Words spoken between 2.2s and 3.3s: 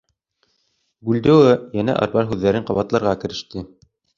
һүҙҙәрен ҡабатларға